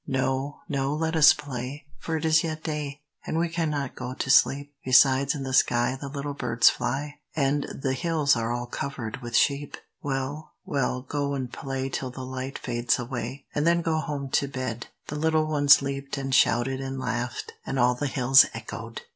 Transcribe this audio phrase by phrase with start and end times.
[0.07, 4.29] "No, no, let us play, for it is yet day, And we cannot go to
[4.31, 9.17] sleep; Besides in the sky the little birds fly, And the hills are all covered
[9.21, 9.77] with sheep.
[10.01, 14.47] "Well, well, go and play till the light fades away, And then go home to
[14.47, 19.03] bed." The little ones leaped and shouted and laughed; And all the hills echoed.